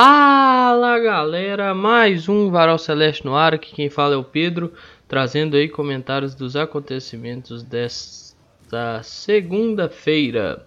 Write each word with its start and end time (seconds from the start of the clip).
Fala 0.00 0.96
galera, 1.00 1.74
mais 1.74 2.28
um 2.28 2.52
Varal 2.52 2.78
Celeste 2.78 3.24
no 3.24 3.34
ar, 3.34 3.54
aqui 3.54 3.74
quem 3.74 3.90
fala 3.90 4.14
é 4.14 4.16
o 4.16 4.22
Pedro, 4.22 4.72
trazendo 5.08 5.56
aí 5.56 5.68
comentários 5.68 6.36
dos 6.36 6.54
acontecimentos 6.54 7.64
desta 7.64 9.02
segunda-feira. 9.02 10.64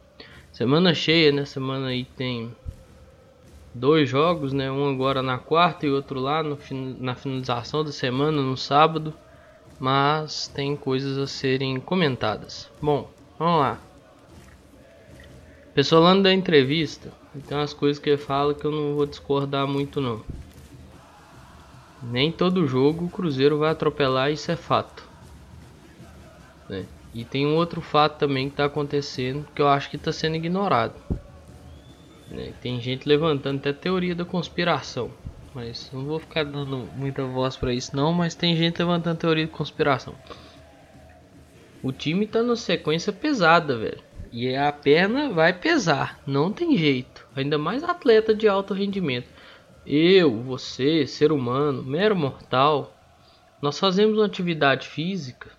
Semana 0.51 0.93
cheia, 0.93 1.31
né? 1.31 1.45
Semana 1.45 1.87
aí 1.87 2.03
tem 2.03 2.53
dois 3.73 4.09
jogos, 4.09 4.51
né? 4.51 4.69
Um 4.69 4.89
agora 4.89 5.21
na 5.21 5.37
quarta 5.37 5.85
e 5.85 5.89
outro 5.89 6.19
lá 6.19 6.43
no, 6.43 6.59
na 6.99 7.15
finalização 7.15 7.85
da 7.85 7.91
semana, 7.93 8.41
no 8.41 8.57
sábado. 8.57 9.13
Mas 9.79 10.49
tem 10.49 10.75
coisas 10.75 11.17
a 11.17 11.25
serem 11.25 11.79
comentadas. 11.79 12.69
Bom, 12.81 13.09
vamos 13.39 13.61
lá. 13.61 13.79
Pessoal, 15.73 16.21
da 16.21 16.33
entrevista, 16.33 17.13
tem 17.39 17.57
umas 17.57 17.73
coisas 17.73 17.97
que 17.97 18.09
ele 18.09 18.17
fala 18.17 18.53
que 18.53 18.65
eu 18.65 18.71
não 18.71 18.95
vou 18.95 19.05
discordar 19.05 19.65
muito 19.65 20.01
não. 20.01 20.21
Nem 22.03 22.31
todo 22.31 22.67
jogo 22.67 23.05
o 23.05 23.09
Cruzeiro 23.09 23.57
vai 23.57 23.71
atropelar, 23.71 24.31
isso 24.31 24.51
é 24.51 24.55
fato. 24.55 25.07
Né? 26.67 26.85
E 27.13 27.23
tem 27.23 27.45
um 27.45 27.55
outro 27.55 27.79
fato 27.79 28.17
também 28.17 28.47
que 28.47 28.53
está 28.53 28.65
acontecendo 28.65 29.47
que 29.55 29.61
eu 29.61 29.67
acho 29.67 29.89
que 29.89 29.95
está 29.95 30.11
sendo 30.11 30.35
ignorado. 30.35 30.95
Né? 32.29 32.53
Tem 32.61 32.81
gente 32.81 33.07
levantando 33.07 33.59
até 33.59 33.71
teoria 33.71 34.15
da 34.15 34.25
conspiração. 34.25 35.11
Mas 35.53 35.89
não 35.91 36.05
vou 36.05 36.17
ficar 36.17 36.45
dando 36.45 36.87
muita 36.95 37.25
voz 37.25 37.57
para 37.57 37.73
isso 37.73 37.95
não, 37.95 38.13
mas 38.13 38.33
tem 38.33 38.55
gente 38.55 38.79
levantando 38.79 39.17
teoria 39.17 39.45
de 39.45 39.51
conspiração. 39.51 40.15
O 41.83 41.91
time 41.91 42.25
está 42.25 42.41
numa 42.41 42.55
sequência 42.55 43.11
pesada, 43.11 43.77
velho. 43.77 44.01
E 44.31 44.55
a 44.55 44.71
perna 44.71 45.29
vai 45.29 45.51
pesar, 45.51 46.21
não 46.25 46.53
tem 46.53 46.77
jeito. 46.77 47.10
Ainda 47.35 47.57
mais 47.57 47.83
atleta 47.83 48.33
de 48.33 48.47
alto 48.47 48.73
rendimento. 48.73 49.29
Eu, 49.85 50.41
você, 50.43 51.07
ser 51.07 51.31
humano, 51.31 51.83
mero 51.83 52.15
mortal, 52.15 52.95
nós 53.61 53.79
fazemos 53.79 54.17
uma 54.17 54.25
atividade 54.25 54.87
física. 54.87 55.49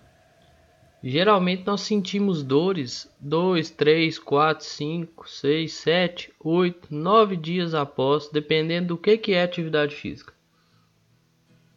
Geralmente 1.03 1.63
nós 1.65 1.81
sentimos 1.81 2.41
dores 2.41 3.13
2, 3.19 3.71
3, 3.71 4.19
4, 4.19 4.65
5, 4.65 5.29
6, 5.29 5.73
7, 5.73 6.33
8, 6.39 6.87
9 6.89 7.35
dias 7.35 7.73
após, 7.73 8.29
dependendo 8.29 8.89
do 8.89 8.97
que, 8.97 9.17
que 9.17 9.33
é 9.33 9.43
atividade 9.43 9.95
física. 9.95 10.33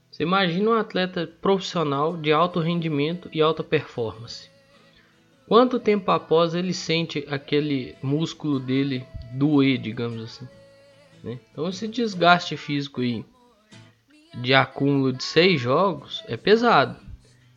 Você 0.08 0.22
imagina 0.22 0.70
um 0.70 0.74
atleta 0.74 1.27
profissional 1.42 2.17
de 2.17 2.33
alto 2.33 2.61
rendimento 2.61 3.28
e 3.33 3.42
alta 3.42 3.64
performance. 3.64 4.48
Quanto 5.48 5.78
tempo 5.78 6.11
após 6.11 6.55
ele 6.55 6.72
sente 6.72 7.24
aquele 7.28 7.94
músculo 8.02 8.58
dele 8.58 9.05
doer, 9.32 9.78
digamos 9.78 10.22
assim? 10.22 10.48
Né? 11.22 11.38
Então 11.50 11.69
esse 11.69 11.88
desgaste 11.88 12.56
físico 12.56 13.00
aí 13.00 13.24
de 14.34 14.55
acúmulo 14.55 15.12
de 15.12 15.24
seis 15.24 15.60
jogos 15.60 16.22
é 16.27 16.36
pesado. 16.36 16.96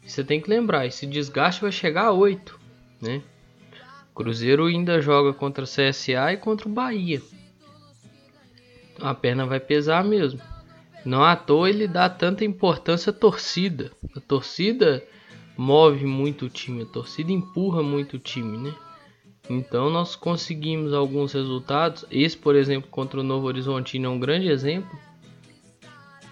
Você 0.03 0.23
tem 0.23 0.41
que 0.41 0.49
lembrar, 0.49 0.87
esse 0.87 1.05
desgaste 1.05 1.61
vai 1.61 1.71
chegar 1.71 2.05
a 2.05 2.11
oito, 2.11 2.59
né? 3.01 3.21
Cruzeiro 4.15 4.65
ainda 4.65 5.01
joga 5.01 5.33
contra 5.33 5.63
o 5.63 5.67
CSA 5.67 6.33
e 6.33 6.37
contra 6.37 6.67
o 6.67 6.71
Bahia. 6.71 7.21
A 8.99 9.13
perna 9.13 9.45
vai 9.45 9.59
pesar 9.59 10.03
mesmo. 10.03 10.41
Não 11.05 11.23
à 11.23 11.35
toa 11.35 11.69
ele 11.69 11.87
dá 11.87 12.09
tanta 12.09 12.43
importância 12.43 13.11
à 13.11 13.13
torcida. 13.13 13.91
A 14.15 14.19
torcida 14.19 15.03
move 15.55 16.05
muito 16.05 16.45
o 16.45 16.49
time, 16.49 16.83
a 16.83 16.85
torcida 16.85 17.31
empurra 17.31 17.81
muito 17.81 18.15
o 18.15 18.19
time, 18.19 18.57
né? 18.57 18.75
Então 19.49 19.89
nós 19.89 20.15
conseguimos 20.15 20.93
alguns 20.93 21.33
resultados. 21.33 22.05
Esse, 22.11 22.37
por 22.37 22.55
exemplo, 22.55 22.89
contra 22.89 23.19
o 23.19 23.23
Novo 23.23 23.47
Horizontino 23.47 24.05
é 24.05 24.09
um 24.09 24.19
grande 24.19 24.47
exemplo 24.47 24.97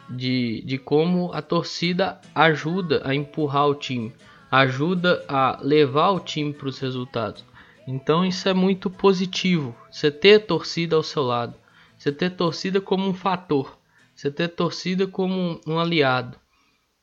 de, 0.09 0.61
de 0.65 0.77
como 0.77 1.31
a 1.33 1.41
torcida 1.41 2.21
ajuda 2.33 3.01
a 3.03 3.13
empurrar 3.13 3.67
o 3.67 3.75
time, 3.75 4.13
ajuda 4.51 5.25
a 5.27 5.59
levar 5.61 6.11
o 6.11 6.19
time 6.19 6.53
para 6.53 6.67
os 6.67 6.79
resultados. 6.79 7.43
Então 7.87 8.25
isso 8.25 8.47
é 8.47 8.53
muito 8.53 8.89
positivo. 8.89 9.75
Você 9.91 10.11
ter 10.11 10.45
torcida 10.45 10.95
ao 10.95 11.03
seu 11.03 11.23
lado, 11.23 11.55
você 11.97 12.11
ter 12.11 12.31
torcida 12.31 12.79
como 12.79 13.07
um 13.07 13.13
fator, 13.13 13.77
você 14.13 14.29
ter 14.29 14.49
torcida 14.49 15.07
como 15.07 15.59
um, 15.65 15.79
aliado. 15.79 16.37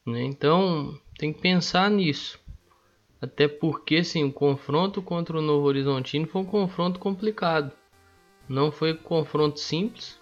Né? 0.07 0.25
Então 0.25 0.97
tem 1.19 1.33
que 1.33 1.41
pensar 1.41 1.91
nisso. 1.91 2.39
Até 3.25 3.49
porque 3.49 4.05
sim, 4.05 4.23
o 4.23 4.33
confronto 4.33 5.01
contra 5.01 5.39
o 5.39 5.41
Novo 5.41 5.67
Horizontino 5.67 6.27
foi 6.27 6.43
um 6.43 6.45
confronto 6.45 7.01
complicado. 7.01 7.73
Não 8.47 8.71
foi 8.71 8.93
um 8.93 8.99
confronto 8.99 9.59
simples. 9.59 10.21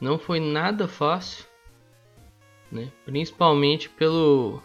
Não 0.00 0.18
foi 0.18 0.40
nada 0.40 0.88
fácil. 0.88 1.44
Né? 2.72 2.90
Principalmente 3.04 3.90
pelo 3.90 4.62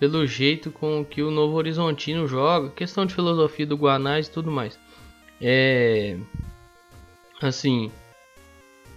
pelo 0.00 0.26
jeito 0.26 0.72
com 0.72 1.04
que 1.04 1.22
o 1.22 1.30
Novo 1.30 1.56
Horizontino 1.56 2.26
joga, 2.26 2.70
questão 2.70 3.06
de 3.06 3.14
filosofia 3.14 3.64
do 3.64 3.76
Guanás 3.76 4.26
e 4.26 4.30
tudo 4.32 4.50
mais. 4.50 4.76
É 5.40 6.18
assim, 7.40 7.92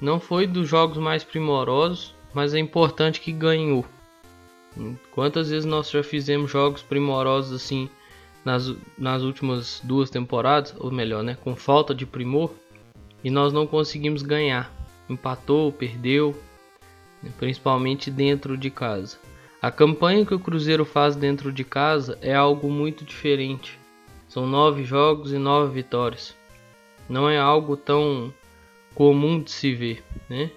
não 0.01 0.19
foi 0.19 0.47
dos 0.47 0.67
jogos 0.67 0.97
mais 0.97 1.23
primorosos, 1.23 2.15
mas 2.33 2.55
é 2.55 2.59
importante 2.59 3.21
que 3.21 3.31
ganhou. 3.31 3.85
Quantas 5.11 5.49
vezes 5.49 5.65
nós 5.65 5.89
já 5.89 6.03
fizemos 6.03 6.51
jogos 6.51 6.81
primorosos 6.81 7.53
assim 7.53 7.89
nas, 8.43 8.73
nas 8.97 9.21
últimas 9.23 9.81
duas 9.83 10.09
temporadas, 10.09 10.73
ou 10.79 10.91
melhor, 10.91 11.23
né, 11.23 11.37
com 11.43 11.55
falta 11.55 11.93
de 11.93 12.05
primor, 12.05 12.51
e 13.23 13.29
nós 13.29 13.51
não 13.51 13.67
conseguimos 13.67 14.21
ganhar. 14.21 14.71
Empatou, 15.09 15.71
perdeu, 15.71 16.35
né, 17.21 17.31
principalmente 17.37 18.09
dentro 18.09 18.57
de 18.57 18.69
casa. 18.69 19.17
A 19.61 19.69
campanha 19.69 20.25
que 20.25 20.33
o 20.33 20.39
Cruzeiro 20.39 20.85
faz 20.85 21.15
dentro 21.15 21.51
de 21.51 21.65
casa 21.65 22.17
é 22.21 22.33
algo 22.33 22.71
muito 22.71 23.03
diferente. 23.03 23.77
São 24.27 24.47
nove 24.47 24.83
jogos 24.85 25.33
e 25.33 25.37
nove 25.37 25.73
vitórias. 25.73 26.33
Não 27.09 27.29
é 27.29 27.37
algo 27.37 27.75
tão 27.75 28.33
comum 28.95 29.41
de 29.41 29.51
se 29.51 29.73
ver, 29.73 30.03
né? 30.29 30.51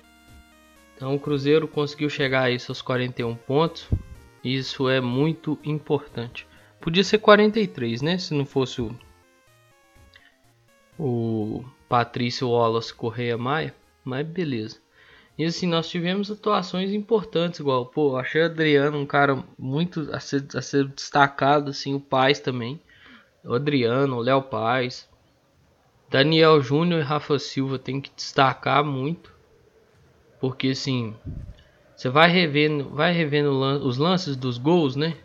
Então 0.94 1.16
o 1.16 1.18
Cruzeiro 1.18 1.66
conseguiu 1.66 2.08
chegar 2.08 2.48
a 2.48 2.58
seus 2.58 2.80
41 2.80 3.34
pontos. 3.34 3.88
Isso 4.44 4.88
é 4.88 5.00
muito 5.00 5.58
importante. 5.64 6.46
Podia 6.80 7.04
ser 7.04 7.18
43, 7.18 8.02
né? 8.02 8.18
Se 8.18 8.34
não 8.34 8.44
fosse 8.44 8.82
o, 8.82 8.94
o 10.98 11.64
Patrício 11.88 12.48
Wallace 12.48 12.92
Correia 12.92 13.38
Maia. 13.38 13.74
Mas 14.04 14.26
beleza. 14.26 14.80
E 15.38 15.44
assim, 15.44 15.66
nós 15.66 15.88
tivemos 15.88 16.30
atuações 16.30 16.92
importantes, 16.92 17.60
igual, 17.60 17.86
pô, 17.86 18.16
achei 18.16 18.42
o 18.42 18.46
Adriano 18.46 18.98
um 18.98 19.06
cara 19.06 19.42
muito 19.58 20.08
a 20.12 20.20
ser, 20.20 20.46
a 20.54 20.60
ser 20.60 20.86
destacado, 20.88 21.70
assim, 21.70 21.94
o 21.94 22.00
Paz 22.00 22.38
também. 22.38 22.80
O 23.44 23.54
Adriano, 23.54 24.16
o 24.16 24.20
Léo 24.20 24.42
Paz. 24.42 25.08
Daniel 26.10 26.60
Júnior 26.60 27.00
e 27.00 27.04
Rafa 27.04 27.38
Silva 27.38 27.78
tem 27.78 28.00
que 28.00 28.10
destacar 28.14 28.84
muito. 28.84 29.32
Porque 30.38 30.68
assim, 30.68 31.14
você 31.94 32.08
vai 32.08 32.28
revendo, 32.28 32.90
vai 32.90 33.12
revendo 33.12 33.50
os 33.86 33.98
lances 33.98 34.36
dos 34.36 34.58
gols, 34.58 34.96
né? 34.96 35.16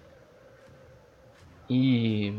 E 1.70 2.34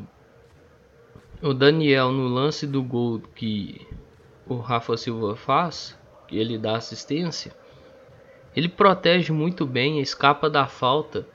o 1.42 1.52
Daniel 1.52 2.10
no 2.10 2.28
lance 2.28 2.66
do 2.66 2.82
gol 2.82 3.20
que 3.34 3.86
o 4.46 4.56
Rafa 4.56 4.96
Silva 4.96 5.36
faz, 5.36 5.98
que 6.26 6.38
ele 6.38 6.56
dá 6.56 6.76
assistência, 6.76 7.52
ele 8.56 8.68
protege 8.68 9.32
muito 9.32 9.66
bem, 9.66 10.00
escapa 10.00 10.48
da 10.48 10.66
falta 10.66 11.26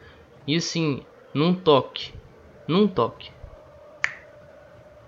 e 0.45 0.56
assim, 0.56 1.03
num 1.33 1.53
toque, 1.53 2.13
num 2.67 2.88
toque. 2.88 3.31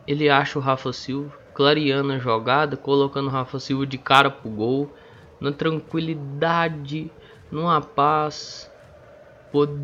Ele 0.08 0.30
acha 0.30 0.58
o 0.58 0.62
Rafa 0.62 0.94
Silva, 0.94 1.36
clareando 1.54 2.14
a 2.14 2.20
jogada, 2.20 2.78
colocando 2.78 3.28
o 3.28 3.32
Rafa 3.32 3.60
Silva 3.60 3.86
de 3.86 3.98
cara 3.98 4.30
pro 4.30 4.50
gol 4.50 4.94
na 5.40 5.52
tranquilidade, 5.52 7.12
numa 7.52 7.82
paz, 7.82 8.72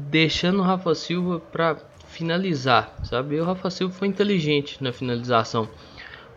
deixando 0.10 0.60
o 0.60 0.63
Rafa 0.63 0.94
Silva 0.94 1.40
para 1.40 1.78
finalizar, 2.08 2.94
sabe? 3.04 3.40
o 3.40 3.46
Rafa 3.46 3.69
Silva 3.69 3.94
foi 3.94 4.08
inteligente 4.08 4.84
na 4.84 4.92
finalização. 4.92 5.69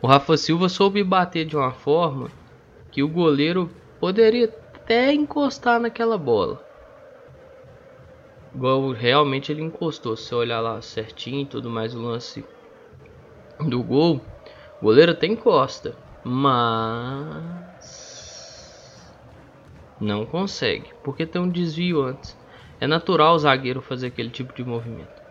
O 0.00 0.06
Rafa 0.06 0.36
Silva 0.36 0.68
soube 0.68 1.02
bater 1.02 1.44
de 1.44 1.56
uma 1.56 1.72
forma 1.72 2.30
que 2.92 3.02
o 3.02 3.08
goleiro 3.08 3.70
poderia 3.98 4.52
até 4.74 5.12
encostar 5.12 5.80
naquela 5.80 6.16
bola. 6.16 6.62
Igual 8.54 8.92
realmente 8.92 9.50
ele 9.50 9.62
encostou. 9.62 10.16
Se 10.16 10.32
olhar 10.34 10.60
lá 10.60 10.80
certinho 10.80 11.42
e 11.42 11.46
tudo 11.46 11.68
mais, 11.68 11.94
o 11.94 12.00
lance 12.00 12.44
do 13.58 13.82
gol, 13.82 14.20
o 14.80 14.84
goleiro 14.84 15.12
até 15.12 15.26
encosta. 15.26 15.96
Mas 16.22 17.63
não 20.00 20.26
consegue, 20.26 20.92
porque 21.02 21.26
tem 21.26 21.40
um 21.40 21.48
desvio 21.48 22.02
antes. 22.02 22.36
É 22.80 22.86
natural 22.86 23.34
o 23.34 23.38
zagueiro 23.38 23.80
fazer 23.80 24.08
aquele 24.08 24.30
tipo 24.30 24.52
de 24.54 24.64
movimento. 24.64 25.22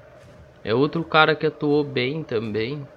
É 0.63 0.73
outro 0.73 1.03
cara 1.03 1.35
que 1.35 1.45
atuou 1.45 1.83
bem 1.83 2.23
também. 2.23 2.87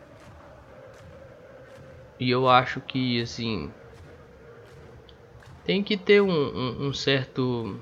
E 2.19 2.31
eu 2.31 2.49
acho 2.49 2.81
que 2.81 3.21
assim 3.21 3.71
tem 5.65 5.83
que 5.83 5.97
ter 5.97 6.23
um, 6.23 6.31
um, 6.31 6.87
um 6.89 6.93
certo 6.95 7.81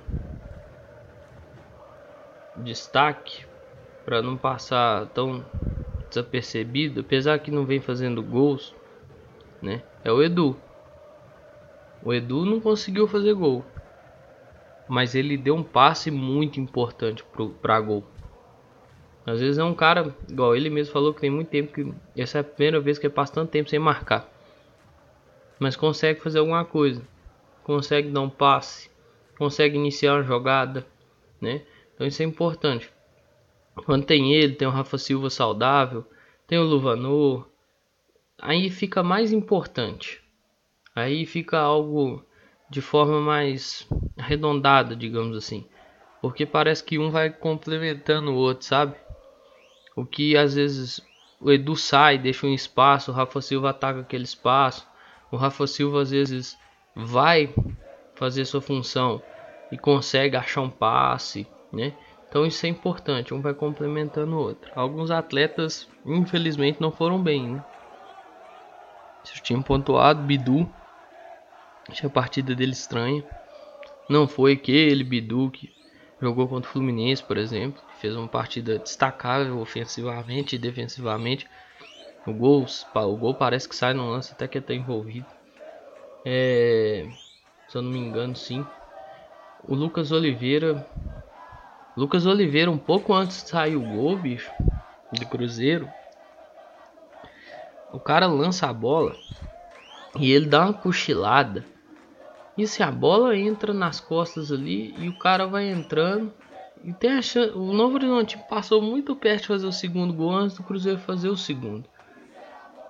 destaque 2.56 3.44
para 4.04 4.22
não 4.22 4.38
passar 4.38 5.06
tão 5.08 5.44
desapercebido, 6.08 7.00
apesar 7.00 7.38
que 7.40 7.50
não 7.50 7.66
vem 7.66 7.80
fazendo 7.80 8.22
gols, 8.22 8.72
né? 9.60 9.82
É 10.02 10.10
o 10.10 10.22
Edu. 10.22 10.56
O 12.02 12.12
Edu 12.12 12.44
não 12.44 12.60
conseguiu 12.60 13.06
fazer 13.06 13.34
gol, 13.34 13.64
mas 14.88 15.14
ele 15.14 15.36
deu 15.36 15.54
um 15.54 15.62
passe 15.62 16.10
muito 16.10 16.60
importante 16.60 17.24
para 17.60 17.80
gol. 17.80 18.04
Às 19.26 19.40
vezes 19.40 19.58
é 19.58 19.64
um 19.64 19.74
cara, 19.74 20.14
igual 20.28 20.54
ele 20.54 20.68
mesmo 20.68 20.92
falou 20.92 21.14
que 21.14 21.22
tem 21.22 21.30
muito 21.30 21.48
tempo 21.48 21.72
que 21.72 21.94
essa 22.20 22.38
é 22.38 22.40
a 22.42 22.44
primeira 22.44 22.78
vez 22.80 22.98
que 22.98 23.06
ele 23.06 23.14
passa 23.14 23.32
tanto 23.32 23.50
tempo 23.50 23.70
sem 23.70 23.78
marcar. 23.78 24.28
Mas 25.58 25.76
consegue 25.76 26.20
fazer 26.20 26.40
alguma 26.40 26.64
coisa. 26.64 27.02
Consegue 27.62 28.10
dar 28.10 28.20
um 28.20 28.28
passe, 28.28 28.90
consegue 29.38 29.76
iniciar 29.76 30.14
uma 30.14 30.22
jogada, 30.22 30.86
né? 31.40 31.62
Então 31.94 32.06
isso 32.06 32.22
é 32.22 32.26
importante. 32.26 32.92
Quando 33.86 34.04
tem 34.04 34.34
ele, 34.34 34.54
tem 34.54 34.68
o 34.68 34.70
Rafa 34.70 34.98
Silva 34.98 35.30
saudável, 35.30 36.04
tem 36.46 36.58
o 36.58 36.62
Luvanor, 36.62 37.48
aí 38.38 38.68
fica 38.68 39.02
mais 39.02 39.32
importante. 39.32 40.22
Aí 40.94 41.24
fica 41.24 41.58
algo 41.58 42.22
de 42.68 42.82
forma 42.82 43.20
mais 43.20 43.88
arredondada, 44.24 44.96
digamos 44.96 45.36
assim. 45.36 45.64
Porque 46.20 46.46
parece 46.46 46.82
que 46.82 46.98
um 46.98 47.10
vai 47.10 47.30
complementando 47.30 48.32
o 48.32 48.36
outro, 48.36 48.66
sabe? 48.66 48.96
O 49.94 50.04
que 50.04 50.36
às 50.36 50.54
vezes 50.54 51.00
o 51.38 51.52
Edu 51.52 51.76
sai, 51.76 52.18
deixa 52.18 52.46
um 52.46 52.54
espaço, 52.54 53.10
o 53.10 53.14
Rafa 53.14 53.40
Silva 53.40 53.70
ataca 53.70 54.00
aquele 54.00 54.24
espaço. 54.24 54.86
O 55.30 55.36
Rafa 55.36 55.66
Silva 55.66 56.00
às 56.00 56.10
vezes 56.10 56.58
vai 56.94 57.54
fazer 58.14 58.44
sua 58.44 58.62
função 58.62 59.22
e 59.70 59.76
consegue 59.76 60.36
achar 60.36 60.62
um 60.62 60.70
passe, 60.70 61.46
né? 61.72 61.92
Então 62.28 62.46
isso 62.46 62.64
é 62.66 62.68
importante, 62.68 63.34
um 63.34 63.40
vai 63.40 63.54
complementando 63.54 64.34
o 64.34 64.38
outro. 64.38 64.70
Alguns 64.74 65.10
atletas, 65.10 65.86
infelizmente, 66.04 66.80
não 66.80 66.90
foram 66.90 67.22
bem, 67.22 67.56
né? 67.56 67.64
Eu 69.34 69.42
tinha 69.42 69.62
pontuado, 69.62 70.22
Bidu, 70.22 70.68
achei 71.88 72.06
a 72.06 72.10
partida 72.10 72.54
dele 72.54 72.72
estranha. 72.72 73.24
Não 74.08 74.28
foi 74.28 74.52
aquele 74.52 75.02
Bidu 75.02 75.50
que 75.50 75.72
jogou 76.20 76.46
contra 76.46 76.68
o 76.68 76.72
Fluminense, 76.72 77.22
por 77.22 77.36
exemplo, 77.36 77.80
fez 77.98 78.14
uma 78.14 78.28
partida 78.28 78.78
destacável 78.78 79.58
ofensivamente 79.58 80.56
e 80.56 80.58
defensivamente. 80.58 81.46
O 82.26 82.32
gol, 82.32 82.66
o 82.94 83.16
gol 83.16 83.34
parece 83.34 83.68
que 83.68 83.76
sai 83.76 83.94
no 83.94 84.10
lance 84.10 84.32
até 84.32 84.46
que 84.46 84.58
está 84.58 84.74
envolvido. 84.74 85.26
É, 86.24 87.06
se 87.68 87.76
eu 87.76 87.82
não 87.82 87.90
me 87.90 87.98
engano, 87.98 88.34
sim. 88.34 88.66
O 89.62 89.74
Lucas 89.74 90.12
Oliveira. 90.12 90.86
Lucas 91.96 92.26
Oliveira, 92.26 92.70
um 92.70 92.78
pouco 92.78 93.14
antes 93.14 93.42
de 93.42 93.50
sair 93.50 93.76
o 93.76 93.80
gol, 93.80 94.16
bicho, 94.16 94.52
do 95.12 95.26
Cruzeiro. 95.26 95.90
O 97.92 98.00
cara 98.00 98.26
lança 98.26 98.66
a 98.66 98.72
bola 98.72 99.14
e 100.18 100.32
ele 100.32 100.46
dá 100.46 100.64
uma 100.64 100.74
cochilada 100.74 101.64
e 102.56 102.66
se 102.66 102.82
a 102.82 102.90
bola 102.90 103.36
entra 103.36 103.74
nas 103.74 104.00
costas 104.00 104.52
ali 104.52 104.94
e 104.98 105.08
o 105.08 105.18
cara 105.18 105.46
vai 105.46 105.68
entrando. 105.68 106.32
E 106.84 106.92
tem 106.92 107.10
a 107.12 107.22
chance, 107.22 107.56
o 107.56 107.72
Novo 107.72 107.94
Horizonte 107.94 108.38
passou 108.48 108.80
muito 108.80 109.16
perto 109.16 109.42
de 109.42 109.48
fazer 109.48 109.66
o 109.66 109.72
segundo 109.72 110.12
gol 110.12 110.32
antes 110.32 110.56
do 110.56 110.62
Cruzeiro 110.62 110.98
fazer 110.98 111.28
o 111.28 111.36
segundo. 111.36 111.88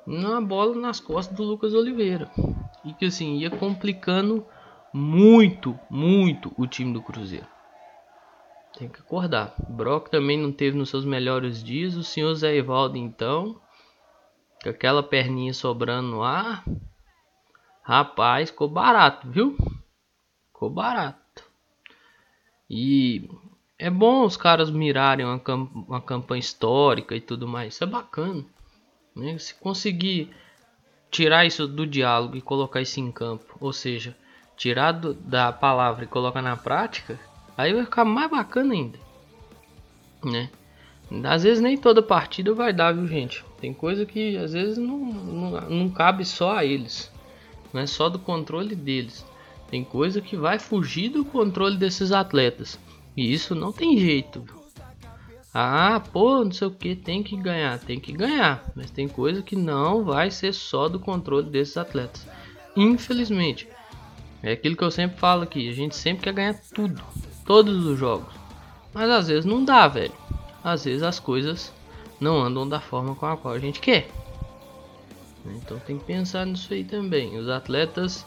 Uma 0.07 0.41
bola 0.41 0.77
nas 0.77 1.01
costas 1.01 1.35
do 1.37 1.45
Lucas 1.45 1.73
Oliveira. 1.73 2.31
E 2.85 2.93
que 2.93 3.07
assim 3.07 3.39
ia 3.39 3.51
complicando 3.51 4.45
muito, 4.93 5.79
muito 5.89 6.53
o 6.59 6.67
time 6.67 6.93
do 6.93 7.01
Cruzeiro. 7.01 7.47
Tem 8.77 8.89
que 8.89 9.01
acordar. 9.01 9.55
Brock 9.69 10.09
também 10.09 10.37
não 10.37 10.53
teve 10.53 10.77
nos 10.77 10.91
seus 10.91 11.05
melhores 11.05 11.63
dias. 11.63 11.95
O 11.95 12.03
senhor 12.03 12.35
Zé 12.35 12.55
Evaldo 12.55 12.99
então, 12.99 13.59
com 14.63 14.69
aquela 14.69 15.03
perninha 15.03 15.55
sobrando 15.55 16.09
no 16.09 16.23
ar, 16.23 16.65
Rapaz, 17.85 18.49
ficou 18.49 18.67
barato, 18.67 19.29
viu? 19.29 19.59
Ficou 20.47 20.71
barato. 20.71 21.45
E 22.69 23.29
é 23.79 23.91
bom 23.91 24.25
os 24.25 24.39
caras 24.39 24.71
mirarem 24.71 25.27
uma, 25.27 25.39
camp 25.39 25.71
uma 25.75 26.01
campanha 26.01 26.41
histórica 26.41 27.15
e 27.15 27.21
tudo 27.21 27.47
mais. 27.47 27.75
Isso 27.75 27.85
é 27.85 27.87
bacana. 27.87 28.43
Né? 29.15 29.37
Se 29.37 29.55
conseguir 29.57 30.35
tirar 31.11 31.45
isso 31.45 31.69
do 31.69 31.87
diálogo 31.87 32.35
e 32.37 32.41
colocar 32.41 32.81
isso 32.81 32.99
em 33.01 33.13
campo, 33.13 33.55
ou 33.61 33.71
seja, 33.71 34.17
tirar 34.57 34.93
do, 34.93 35.13
da 35.13 35.53
palavra 35.53 36.05
e 36.05 36.09
colocar 36.09 36.41
na 36.41 36.57
prática, 36.57 37.21
aí 37.55 37.75
vai 37.75 37.85
ficar 37.85 38.07
mais 38.07 38.31
bacana 38.31 38.73
ainda. 38.73 38.99
Né? 40.25 40.49
Às 41.25 41.43
vezes 41.43 41.63
nem 41.63 41.77
toda 41.77 42.03
partida 42.03 42.55
vai 42.55 42.73
dar, 42.73 42.95
viu 42.95 43.07
gente? 43.07 43.45
Tem 43.61 43.75
coisa 43.75 44.07
que 44.07 44.39
às 44.39 44.55
vezes 44.55 44.79
não, 44.79 44.99
não, 44.99 45.51
não 45.69 45.91
cabe 45.91 46.25
só 46.25 46.57
a 46.57 46.65
eles 46.65 47.13
não 47.75 47.81
é 47.81 47.87
só 47.87 48.09
do 48.09 48.21
controle 48.21 48.77
deles. 48.77 49.27
Tem 49.69 49.83
coisa 49.83 50.21
que 50.21 50.37
vai 50.37 50.61
fugir 50.61 51.09
do 51.09 51.25
controle 51.25 51.77
desses 51.77 52.13
atletas. 52.13 52.79
E 53.17 53.33
isso 53.33 53.55
não 53.55 53.73
tem 53.73 53.99
jeito. 53.99 54.45
Ah, 55.53 56.01
pô, 56.13 56.45
não 56.45 56.53
sei 56.53 56.69
o 56.69 56.71
que, 56.71 56.95
tem 56.95 57.23
que 57.23 57.37
ganhar, 57.37 57.79
tem 57.81 57.99
que 57.99 58.13
ganhar. 58.13 58.65
Mas 58.77 58.93
tem 58.93 59.09
coisa 59.09 59.43
que 59.43 59.57
não 59.57 60.05
vai 60.05 60.31
ser 60.31 60.55
só 60.55 60.89
do 60.89 61.01
controle 61.01 61.51
desses 61.51 61.77
atletas. 61.77 62.25
Infelizmente. 62.77 63.69
É 64.41 64.53
aquilo 64.53 64.77
que 64.77 64.85
eu 64.85 64.91
sempre 64.91 65.19
falo 65.19 65.43
aqui, 65.43 65.69
a 65.69 65.73
gente 65.73 65.97
sempre 65.97 66.25
quer 66.25 66.35
ganhar 66.35 66.55
tudo, 66.75 67.03
todos 67.47 67.87
os 67.87 67.99
jogos. 67.99 68.33
Mas 68.93 69.11
às 69.11 69.27
vezes 69.29 69.45
não 69.45 69.65
dá, 69.65 69.89
velho. 69.89 70.13
Às 70.63 70.85
vezes 70.85 71.03
as 71.03 71.19
coisas 71.19 71.73
não 72.21 72.41
andam 72.41 72.69
da 72.69 72.79
forma 72.79 73.15
com 73.15 73.27
a 73.27 73.37
qual 73.37 73.55
a 73.55 73.59
gente 73.59 73.81
quer. 73.81 74.09
Então 75.47 75.79
tem 75.79 75.99
que 75.99 76.05
pensar 76.05 76.47
nisso 76.47 76.73
aí 76.73 76.85
também. 76.85 77.37
Os 77.39 77.49
atletas, 77.49 78.25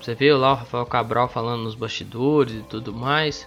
você 0.00 0.14
vê 0.14 0.32
lá 0.32 0.52
o 0.52 0.56
Rafael 0.56 0.86
Cabral 0.86 1.28
falando 1.28 1.64
nos 1.64 1.74
bastidores 1.74 2.54
e 2.54 2.62
tudo 2.62 2.92
mais. 2.92 3.46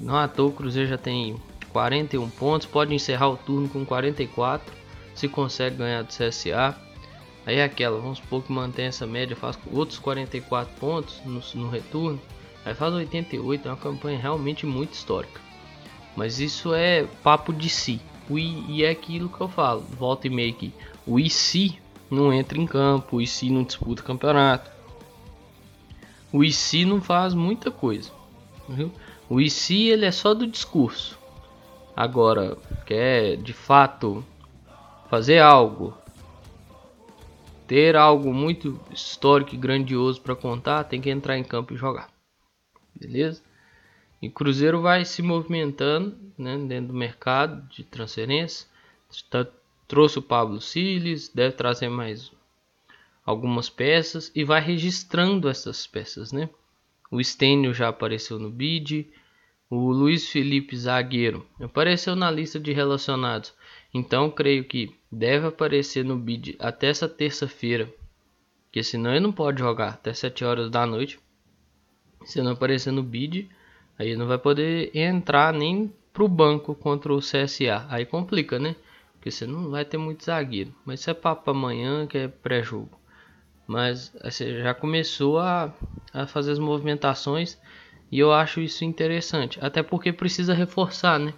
Não 0.00 0.16
à 0.16 0.26
toa 0.26 0.48
o 0.48 0.52
Cruzeiro 0.52 0.88
já 0.88 0.98
tem 0.98 1.40
41 1.72 2.28
pontos, 2.30 2.66
pode 2.66 2.94
encerrar 2.94 3.28
o 3.28 3.36
turno 3.36 3.68
com 3.68 3.84
44, 3.84 4.74
se 5.14 5.28
consegue 5.28 5.76
ganhar 5.76 6.02
do 6.02 6.08
CSA. 6.08 6.74
Aí 7.46 7.56
é 7.56 7.64
aquela, 7.64 8.00
vamos 8.00 8.18
supor 8.18 8.42
que 8.42 8.52
mantém 8.52 8.86
essa 8.86 9.06
média, 9.06 9.36
faz 9.36 9.58
outros 9.72 9.98
44 9.98 10.74
pontos 10.78 11.20
no, 11.24 11.42
no 11.54 11.70
retorno, 11.70 12.20
aí 12.64 12.74
faz 12.74 12.92
88, 12.92 13.68
é 13.68 13.70
uma 13.70 13.76
campanha 13.76 14.18
realmente 14.18 14.66
muito 14.66 14.92
histórica. 14.92 15.40
Mas 16.16 16.40
isso 16.40 16.74
é 16.74 17.06
papo 17.22 17.52
de 17.52 17.68
si. 17.68 18.00
E 18.30 18.84
é 18.84 18.90
aquilo 18.90 19.30
que 19.30 19.40
eu 19.40 19.48
falo, 19.48 19.80
volta 19.80 20.26
e 20.26 20.30
meia 20.30 20.50
aqui. 20.50 20.74
O 21.08 21.18
IC 21.18 21.78
não 22.10 22.30
entra 22.30 22.58
em 22.58 22.66
campo, 22.66 23.16
o 23.16 23.22
IC 23.22 23.48
não 23.48 23.64
disputa 23.64 24.02
campeonato. 24.02 24.70
O 26.30 26.44
IC 26.44 26.84
não 26.84 27.00
faz 27.00 27.32
muita 27.32 27.70
coisa. 27.70 28.10
Viu? 28.68 28.92
O 29.26 29.40
IC 29.40 29.88
ele 29.88 30.04
é 30.04 30.12
só 30.12 30.34
do 30.34 30.46
discurso. 30.46 31.18
Agora, 31.96 32.58
quer 32.84 33.38
de 33.38 33.54
fato 33.54 34.22
fazer 35.08 35.38
algo, 35.38 35.96
ter 37.66 37.96
algo 37.96 38.32
muito 38.34 38.78
histórico 38.90 39.54
e 39.54 39.58
grandioso 39.58 40.20
para 40.20 40.36
contar, 40.36 40.84
tem 40.84 41.00
que 41.00 41.08
entrar 41.08 41.38
em 41.38 41.42
campo 41.42 41.72
e 41.72 41.76
jogar. 41.78 42.10
Beleza? 42.94 43.42
E 44.20 44.28
Cruzeiro 44.28 44.82
vai 44.82 45.06
se 45.06 45.22
movimentando 45.22 46.18
né, 46.36 46.58
dentro 46.58 46.88
do 46.88 46.98
mercado 46.98 47.66
de 47.70 47.82
transferência. 47.82 48.66
Está 49.10 49.46
Trouxe 49.88 50.18
o 50.18 50.22
Pablo 50.22 50.60
Siles, 50.60 51.30
deve 51.34 51.56
trazer 51.56 51.88
mais 51.88 52.30
algumas 53.24 53.70
peças 53.70 54.30
e 54.34 54.44
vai 54.44 54.60
registrando 54.60 55.48
essas 55.48 55.86
peças, 55.86 56.30
né? 56.30 56.50
O 57.10 57.22
Stênio 57.24 57.72
já 57.72 57.88
apareceu 57.88 58.38
no 58.38 58.50
bid, 58.50 59.08
o 59.70 59.90
Luiz 59.90 60.28
Felipe 60.28 60.76
Zagueiro 60.76 61.46
apareceu 61.58 62.14
na 62.14 62.30
lista 62.30 62.60
de 62.60 62.70
relacionados. 62.72 63.54
Então 63.92 64.30
creio 64.30 64.64
que 64.64 64.94
deve 65.10 65.46
aparecer 65.46 66.04
no 66.04 66.16
bid 66.18 66.54
até 66.58 66.88
essa 66.88 67.08
terça-feira, 67.08 67.92
porque 68.66 68.82
senão 68.82 69.10
ele 69.10 69.20
não 69.20 69.32
pode 69.32 69.60
jogar 69.60 69.88
até 69.88 70.12
7 70.12 70.44
horas 70.44 70.70
da 70.70 70.84
noite. 70.84 71.18
Se 72.26 72.42
não 72.42 72.52
aparecer 72.52 72.90
no 72.90 73.02
bid, 73.02 73.48
aí 73.98 74.16
não 74.16 74.26
vai 74.26 74.36
poder 74.36 74.90
entrar 74.94 75.54
nem 75.54 75.90
pro 76.12 76.28
banco 76.28 76.74
contra 76.74 77.14
o 77.14 77.20
CSA. 77.20 77.86
Aí 77.88 78.04
complica, 78.04 78.58
né? 78.58 78.76
Porque 79.18 79.30
você 79.30 79.46
não 79.46 79.70
vai 79.70 79.84
ter 79.84 79.98
muito 79.98 80.24
zagueiro. 80.24 80.74
Mas 80.84 81.00
isso 81.00 81.10
é 81.10 81.14
papo 81.14 81.50
amanhã 81.50 82.06
que 82.06 82.16
é 82.16 82.28
pré-jogo. 82.28 82.98
Mas 83.66 84.14
você 84.22 84.62
já 84.62 84.72
começou 84.72 85.38
a, 85.38 85.74
a 86.12 86.26
fazer 86.26 86.52
as 86.52 86.58
movimentações 86.58 87.58
e 88.10 88.18
eu 88.18 88.32
acho 88.32 88.60
isso 88.60 88.84
interessante. 88.84 89.58
Até 89.60 89.82
porque 89.82 90.12
precisa 90.12 90.54
reforçar, 90.54 91.18
né? 91.18 91.34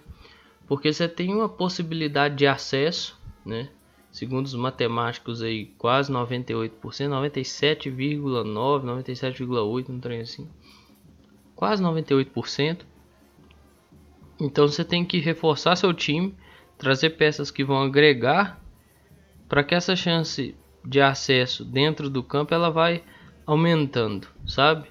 Porque 0.67 0.93
você 0.93 1.07
tem 1.07 1.33
uma 1.33 1.49
possibilidade 1.49 2.35
de 2.35 2.47
acesso, 2.47 3.19
né? 3.45 3.69
segundo 4.11 4.45
os 4.45 4.53
matemáticos 4.53 5.41
aí, 5.41 5.67
quase 5.77 6.11
98%, 6.11 6.71
97,9, 6.81 8.83
97,8, 8.83 9.89
não 9.89 9.99
trem 9.99 10.21
assim. 10.21 10.47
Quase 11.55 11.81
98%. 11.81 12.81
Então 14.39 14.67
você 14.67 14.83
tem 14.83 15.05
que 15.05 15.19
reforçar 15.19 15.75
seu 15.75 15.93
time, 15.93 16.35
trazer 16.81 17.11
peças 17.11 17.51
que 17.51 17.63
vão 17.63 17.83
agregar 17.83 18.59
para 19.47 19.63
que 19.63 19.75
essa 19.75 19.95
chance 19.95 20.55
de 20.83 20.99
acesso 20.99 21.63
dentro 21.63 22.09
do 22.09 22.23
campo 22.23 22.55
ela 22.55 22.71
vai 22.71 23.03
aumentando, 23.45 24.27
sabe? 24.47 24.89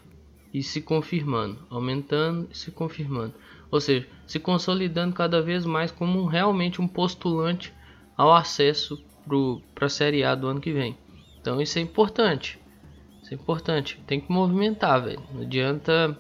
E 0.55 0.63
se 0.63 0.81
confirmando, 0.81 1.59
aumentando 1.69 2.49
e 2.53 2.57
se 2.57 2.71
confirmando. 2.71 3.35
Ou 3.73 3.81
seja, 3.81 4.07
se 4.25 4.39
consolidando 4.39 5.17
cada 5.17 5.43
vez 5.43 5.67
mais 5.67 5.91
como 5.91 6.27
realmente 6.27 6.81
um 6.81 6.87
postulante 6.87 7.75
ao 8.17 8.33
acesso 8.33 9.05
para 9.75 9.87
a 9.87 9.91
Série 9.91 10.23
A 10.23 10.37
do 10.37 10.47
ano 10.47 10.61
que 10.61 10.73
vem. 10.73 10.97
Então 11.41 11.61
isso 11.61 11.77
é 11.77 11.83
importante. 11.83 12.61
Isso 13.21 13.35
é 13.35 13.35
importante. 13.35 14.01
Tem 14.07 14.21
que 14.21 14.31
movimentar, 14.31 15.03
velho. 15.03 15.23
Não 15.35 15.43
adianta 15.43 16.17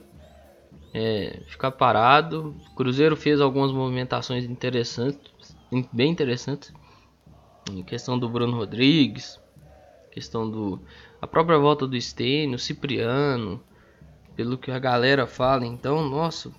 é, 0.92 1.42
ficar 1.46 1.70
parado. 1.70 2.56
O 2.72 2.74
Cruzeiro 2.74 3.16
fez 3.16 3.40
algumas 3.40 3.70
movimentações 3.70 4.44
interessantes, 4.44 5.29
bem 5.92 6.10
interessantes. 6.10 6.72
Em 7.70 7.82
questão 7.82 8.18
do 8.18 8.28
Bruno 8.28 8.56
Rodrigues, 8.56 9.38
questão 10.10 10.50
do 10.50 10.80
a 11.20 11.26
própria 11.26 11.58
volta 11.58 11.86
do 11.86 12.00
Stênio, 12.00 12.58
Cipriano, 12.58 13.62
pelo 14.34 14.56
que 14.56 14.70
a 14.70 14.78
galera 14.78 15.26
fala. 15.26 15.66
Então, 15.66 16.08
nossa, 16.08 16.50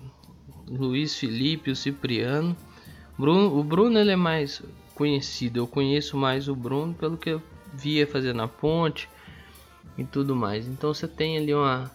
Luiz 0.68 1.16
Felipe, 1.16 1.70
o 1.70 1.76
Cipriano, 1.76 2.56
Bruno, 3.18 3.58
o 3.58 3.64
Bruno 3.64 3.98
ele 3.98 4.12
é 4.12 4.16
mais 4.16 4.62
conhecido. 4.94 5.58
Eu 5.58 5.66
conheço 5.66 6.16
mais 6.16 6.48
o 6.48 6.54
Bruno 6.54 6.94
pelo 6.94 7.16
que 7.16 7.30
eu 7.30 7.42
via 7.74 8.06
fazer 8.06 8.32
na 8.32 8.46
ponte 8.46 9.08
e 9.98 10.04
tudo 10.04 10.36
mais. 10.36 10.66
Então 10.66 10.92
você 10.94 11.08
tem 11.08 11.36
ali 11.38 11.52
uma 11.52 11.90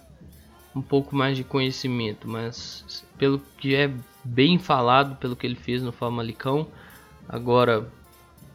um 0.76 0.82
pouco 0.82 1.16
mais 1.16 1.36
de 1.36 1.44
conhecimento, 1.44 2.28
mas 2.28 3.04
pelo 3.18 3.40
que 3.58 3.74
é 3.74 3.92
bem 4.24 4.60
falado, 4.60 5.16
pelo 5.16 5.36
que 5.36 5.48
ele 5.48 5.56
fez 5.56 5.82
no 5.82 5.92
Famalicão, 5.92 6.68
agora, 7.28 7.88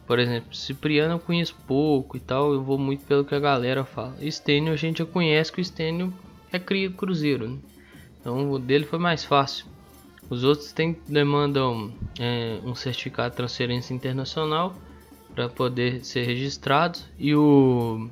por 0.05 0.19
exemplo, 0.19 0.55
Cipriano 0.55 1.15
eu 1.15 1.19
conheço 1.19 1.55
pouco 1.67 2.17
e 2.17 2.19
tal, 2.19 2.53
eu 2.53 2.63
vou 2.63 2.77
muito 2.77 3.05
pelo 3.05 3.25
que 3.25 3.35
a 3.35 3.39
galera 3.39 3.83
fala. 3.83 4.15
Estênio 4.19 4.73
a 4.73 4.75
gente 4.75 4.99
já 4.99 5.05
conhece 5.05 5.51
que 5.51 5.59
o 5.59 5.61
Estênio 5.61 6.13
é 6.51 6.59
cria 6.59 6.89
Cruzeiro, 6.91 7.49
né? 7.49 7.57
então 8.19 8.51
o 8.51 8.59
dele 8.59 8.85
foi 8.85 8.99
mais 8.99 9.23
fácil. 9.23 9.65
Os 10.29 10.43
outros 10.43 10.71
tem, 10.71 10.97
demandam 11.07 11.91
é, 12.19 12.59
um 12.63 12.73
certificado 12.73 13.31
de 13.31 13.37
transferência 13.37 13.93
internacional 13.93 14.75
para 15.33 15.49
poder 15.49 16.03
ser 16.05 16.23
registrados 16.23 17.05
e 17.17 17.35
o 17.35 18.09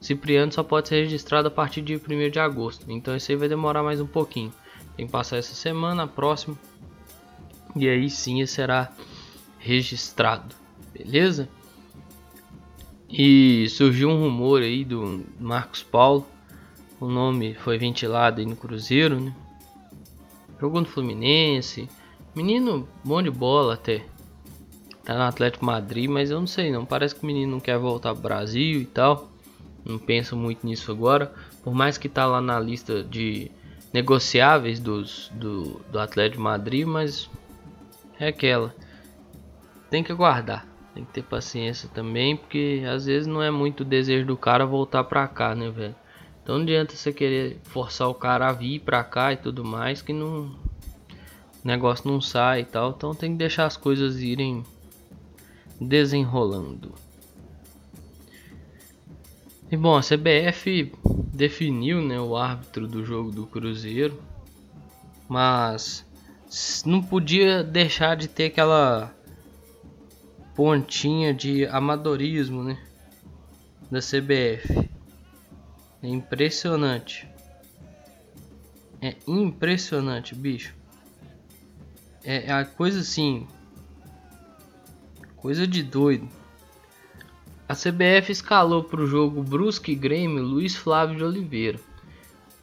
Cipriano 0.00 0.52
só 0.52 0.62
pode 0.62 0.88
ser 0.88 1.02
registrado 1.02 1.48
a 1.48 1.50
partir 1.50 1.80
de 1.80 1.96
1 1.96 2.30
de 2.30 2.38
agosto. 2.38 2.90
Então 2.90 3.16
isso 3.16 3.30
aí 3.30 3.36
vai 3.36 3.48
demorar 3.48 3.82
mais 3.82 4.00
um 4.00 4.06
pouquinho. 4.06 4.52
Tem 4.96 5.06
que 5.06 5.12
passar 5.12 5.36
essa 5.36 5.54
semana, 5.54 6.04
a 6.04 6.06
próxima. 6.06 6.56
E 7.74 7.88
aí 7.88 8.08
sim 8.08 8.44
será 8.46 8.92
registrado. 9.66 10.54
Beleza? 10.96 11.48
E 13.10 13.68
surgiu 13.68 14.08
um 14.08 14.20
rumor 14.20 14.62
aí 14.62 14.84
do 14.84 15.24
Marcos 15.38 15.82
Paulo. 15.82 16.26
O 17.00 17.06
nome 17.06 17.54
foi 17.54 17.76
ventilado 17.76 18.40
aí 18.40 18.46
no 18.46 18.56
Cruzeiro, 18.56 19.20
né? 19.20 19.34
Jogou 20.60 20.80
no 20.80 20.86
Fluminense. 20.86 21.88
Menino 22.34 22.88
bom 23.04 23.22
de 23.22 23.30
bola 23.30 23.74
até. 23.74 24.04
Tá 25.04 25.14
no 25.14 25.22
Atlético 25.22 25.64
Madrid, 25.64 26.08
mas 26.08 26.30
eu 26.30 26.40
não 26.40 26.46
sei 26.46 26.70
não. 26.70 26.84
Parece 26.84 27.14
que 27.14 27.22
o 27.22 27.26
menino 27.26 27.52
não 27.52 27.60
quer 27.60 27.78
voltar 27.78 28.12
pro 28.12 28.22
Brasil 28.22 28.80
e 28.80 28.86
tal. 28.86 29.30
Não 29.84 29.98
penso 29.98 30.36
muito 30.36 30.66
nisso 30.66 30.90
agora. 30.90 31.32
Por 31.62 31.74
mais 31.74 31.98
que 31.98 32.08
tá 32.08 32.26
lá 32.26 32.40
na 32.40 32.58
lista 32.58 33.04
de 33.04 33.50
negociáveis 33.92 34.80
dos, 34.80 35.30
do, 35.34 35.80
do 35.90 35.98
Atlético 35.98 36.42
Madrid, 36.42 36.86
mas 36.86 37.30
é 38.18 38.28
aquela. 38.28 38.74
Tem 39.90 40.02
que 40.02 40.12
aguardar. 40.12 40.66
Tem 40.94 41.04
que 41.04 41.12
ter 41.12 41.22
paciência 41.22 41.88
também, 41.92 42.36
porque 42.36 42.82
às 42.90 43.04
vezes 43.04 43.26
não 43.26 43.42
é 43.42 43.50
muito 43.50 43.84
desejo 43.84 44.26
do 44.26 44.36
cara 44.36 44.64
voltar 44.64 45.04
pra 45.04 45.28
cá, 45.28 45.54
né, 45.54 45.70
velho? 45.70 45.94
Então 46.42 46.56
não 46.56 46.62
adianta 46.62 46.96
você 46.96 47.12
querer 47.12 47.60
forçar 47.64 48.08
o 48.08 48.14
cara 48.14 48.48
a 48.48 48.52
vir 48.52 48.80
pra 48.80 49.04
cá 49.04 49.32
e 49.32 49.36
tudo 49.36 49.64
mais, 49.64 50.00
que 50.00 50.12
não. 50.12 50.44
O 50.44 51.66
negócio 51.66 52.10
não 52.10 52.20
sai 52.20 52.60
e 52.60 52.64
tal. 52.64 52.90
Então 52.90 53.14
tem 53.14 53.32
que 53.32 53.38
deixar 53.38 53.66
as 53.66 53.76
coisas 53.76 54.20
irem 54.20 54.64
desenrolando. 55.80 56.94
E 59.70 59.76
bom, 59.76 59.96
a 59.96 60.00
CBF 60.00 60.92
definiu 61.34 62.00
né, 62.00 62.20
o 62.20 62.36
árbitro 62.36 62.86
do 62.86 63.04
jogo 63.04 63.32
do 63.32 63.46
Cruzeiro, 63.46 64.22
mas 65.28 66.06
não 66.86 67.02
podia 67.02 67.64
deixar 67.64 68.16
de 68.16 68.28
ter 68.28 68.44
aquela 68.46 69.12
pontinha 70.56 71.34
de 71.34 71.66
amadorismo 71.66 72.64
né, 72.64 72.78
da 73.90 74.00
CBF. 74.00 74.88
É 76.02 76.08
impressionante. 76.08 77.28
É 79.02 79.14
impressionante, 79.28 80.34
bicho. 80.34 80.74
É, 82.24 82.46
é 82.46 82.52
a 82.52 82.64
coisa 82.64 83.00
assim. 83.00 83.46
Coisa 85.36 85.66
de 85.66 85.82
doido. 85.82 86.26
A 87.68 87.74
CBF 87.74 88.32
escalou 88.32 88.82
para 88.82 89.00
o 89.00 89.06
jogo 89.06 89.42
Brusque 89.42 89.94
Grêmio 89.94 90.42
Luiz 90.42 90.74
Flávio 90.74 91.16
de 91.16 91.24
Oliveira. 91.24 91.78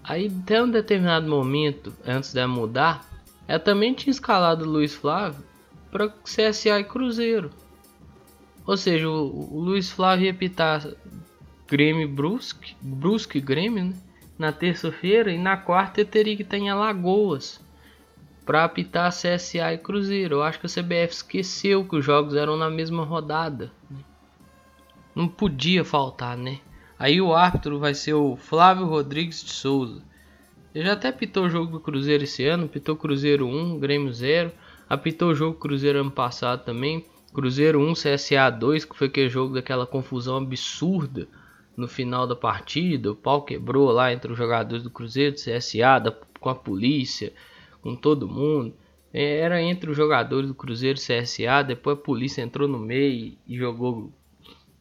Aí, 0.03 0.31
até 0.43 0.61
um 0.61 0.69
determinado 0.69 1.29
momento, 1.29 1.93
antes 2.05 2.33
de 2.33 2.45
mudar, 2.47 3.07
ela 3.47 3.59
também 3.59 3.93
tinha 3.93 4.11
escalado 4.11 4.65
Luiz 4.65 4.93
Flávio 4.93 5.43
para 5.91 6.09
CSA 6.09 6.79
e 6.79 6.83
Cruzeiro. 6.83 7.62
Ou 8.65 8.77
seja, 8.77 9.09
o, 9.09 9.55
o 9.55 9.59
Luiz 9.59 9.91
Flávio 9.91 10.25
ia 10.25 10.33
pitar 10.33 10.85
Grêmio 11.67 12.07
Brusque, 12.07 12.75
Brusque 12.81 13.39
Grêmio, 13.39 13.85
né? 13.85 13.93
na 14.37 14.51
terça-feira 14.51 15.31
e 15.31 15.37
na 15.37 15.55
quarta 15.55 16.01
eu 16.01 16.05
teria 16.05 16.35
que 16.35 16.43
estar 16.43 16.57
em 16.57 16.69
Alagoas 16.69 17.61
para 18.45 18.63
apitar 18.63 19.11
CSA 19.11 19.73
e 19.73 19.77
Cruzeiro. 19.77 20.35
Eu 20.35 20.43
acho 20.43 20.59
que 20.59 20.65
a 20.65 20.69
CBF 20.69 21.13
esqueceu 21.13 21.85
que 21.87 21.95
os 21.95 22.03
jogos 22.03 22.35
eram 22.35 22.57
na 22.57 22.69
mesma 22.69 23.05
rodada. 23.05 23.71
Né? 23.89 23.99
Não 25.15 25.27
podia 25.27 25.85
faltar, 25.85 26.37
né? 26.37 26.59
Aí 26.97 27.21
o 27.21 27.33
árbitro 27.33 27.79
vai 27.79 27.93
ser 27.93 28.13
o 28.13 28.35
Flávio 28.35 28.85
Rodrigues 28.85 29.43
de 29.43 29.51
Souza. 29.51 30.01
Ele 30.73 30.85
já 30.85 30.93
até 30.93 31.09
apitou 31.09 31.45
o 31.45 31.49
jogo 31.49 31.71
do 31.71 31.79
Cruzeiro 31.79 32.23
esse 32.23 32.45
ano, 32.45 32.65
apitou 32.65 32.95
Cruzeiro 32.95 33.47
1, 33.47 33.79
Grêmio 33.79 34.11
0, 34.11 34.51
apitou 34.89 35.29
o 35.29 35.35
jogo 35.35 35.59
Cruzeiro 35.59 35.99
ano 35.99 36.11
passado 36.11 36.63
também, 36.63 37.05
Cruzeiro 37.33 37.81
1, 37.81 37.93
CSA 37.93 38.49
2, 38.51 38.85
que 38.85 38.95
foi 38.95 39.07
aquele 39.07 39.29
jogo 39.29 39.55
daquela 39.55 39.87
confusão 39.87 40.37
absurda 40.37 41.27
no 41.75 41.87
final 41.87 42.27
da 42.27 42.35
partida, 42.35 43.11
o 43.11 43.15
pau 43.15 43.41
quebrou 43.41 43.91
lá 43.91 44.13
entre 44.13 44.31
os 44.31 44.37
jogadores 44.37 44.83
do 44.83 44.91
Cruzeiro, 44.91 45.35
do 45.35 45.41
CSA, 45.41 45.99
da, 45.99 46.15
com 46.39 46.49
a 46.49 46.55
polícia, 46.55 47.33
com 47.81 47.95
todo 47.95 48.27
mundo. 48.27 48.73
É, 49.11 49.39
era 49.39 49.61
entre 49.61 49.89
os 49.89 49.97
jogadores 49.97 50.47
do 50.47 50.55
Cruzeiro 50.55 50.99
e 50.99 51.01
CSA, 51.01 51.63
depois 51.63 51.97
a 51.97 52.01
polícia 52.01 52.41
entrou 52.41 52.67
no 52.67 52.79
meio 52.79 53.35
e 53.47 53.57
jogou 53.57 54.11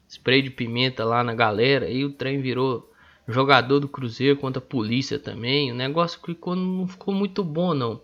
spray 0.08 0.42
de 0.42 0.50
pimenta 0.50 1.04
lá 1.04 1.24
na 1.24 1.34
galera, 1.34 1.88
e 1.88 2.04
o 2.04 2.12
trem 2.12 2.42
virou 2.42 2.90
jogador 3.26 3.80
do 3.80 3.88
Cruzeiro 3.88 4.36
contra 4.36 4.62
a 4.62 4.66
polícia 4.66 5.18
também. 5.18 5.72
O 5.72 5.74
negócio 5.74 6.20
ficou, 6.24 6.54
não 6.54 6.86
ficou 6.86 7.14
muito 7.14 7.42
bom 7.42 7.72
não. 7.72 8.00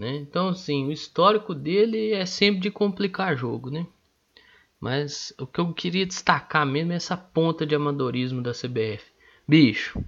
Né? 0.00 0.16
Então 0.16 0.48
assim, 0.48 0.86
o 0.86 0.90
histórico 0.90 1.54
dele 1.54 2.14
é 2.14 2.24
sempre 2.24 2.58
de 2.58 2.70
complicar 2.70 3.36
jogo, 3.36 3.70
né? 3.70 3.86
Mas 4.80 5.30
o 5.38 5.46
que 5.46 5.60
eu 5.60 5.74
queria 5.74 6.06
destacar 6.06 6.64
mesmo 6.64 6.94
é 6.94 6.96
essa 6.96 7.18
ponta 7.18 7.66
de 7.66 7.74
amadorismo 7.74 8.40
da 8.40 8.52
CBF. 8.52 9.04
Bicho, 9.46 10.02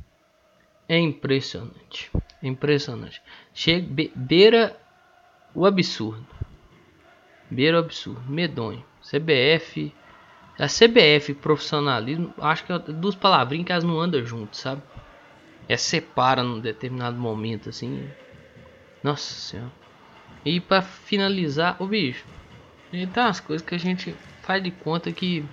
é 0.88 0.98
impressionante. 0.98 2.10
É 2.42 2.48
impressionante. 2.48 3.20
Chega, 3.52 3.86
be, 3.86 4.10
beira 4.16 4.80
o 5.54 5.66
absurdo. 5.66 6.26
Beira 7.50 7.76
o 7.76 7.80
absurdo. 7.80 8.22
Medonho. 8.30 8.82
CBF. 9.02 9.92
A 10.58 10.68
CBF 10.68 11.34
profissionalismo, 11.34 12.32
acho 12.38 12.64
que 12.64 12.72
é 12.72 12.78
duas 12.78 13.14
palavrinhas 13.14 13.66
que 13.66 13.72
elas 13.72 13.84
não 13.84 14.00
andam 14.00 14.24
juntas, 14.24 14.58
sabe? 14.58 14.82
É 15.68 15.76
separa 15.76 16.42
num 16.42 16.60
determinado 16.60 17.18
momento, 17.18 17.68
assim. 17.68 18.08
Nossa 19.02 19.34
senhora. 19.34 19.72
E 20.44 20.60
para 20.60 20.82
finalizar, 20.82 21.76
o 21.80 21.86
bicho. 21.86 22.24
Tem 22.90 23.08
umas 23.16 23.40
coisas 23.40 23.66
que 23.66 23.74
a 23.74 23.78
gente 23.78 24.14
faz 24.42 24.62
de 24.62 24.70
conta 24.70 25.10
que. 25.12 25.44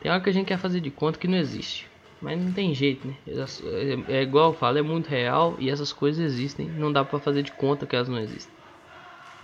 Tem 0.00 0.10
hora 0.10 0.20
que 0.20 0.30
a 0.30 0.32
gente 0.32 0.46
quer 0.46 0.58
fazer 0.58 0.80
de 0.80 0.90
conta 0.90 1.18
que 1.18 1.28
não 1.28 1.36
existe. 1.36 1.88
Mas 2.20 2.38
não 2.38 2.52
tem 2.52 2.74
jeito, 2.74 3.06
né? 3.06 3.14
É, 3.26 4.18
é 4.18 4.22
igual 4.22 4.50
eu 4.50 4.56
falo, 4.56 4.78
é 4.78 4.82
muito 4.82 5.08
real 5.08 5.56
e 5.58 5.70
essas 5.70 5.92
coisas 5.92 6.22
existem. 6.22 6.68
Não 6.68 6.92
dá 6.92 7.04
para 7.04 7.18
fazer 7.18 7.42
de 7.42 7.52
conta 7.52 7.86
que 7.86 7.96
elas 7.96 8.08
não 8.08 8.18
existem. 8.18 8.52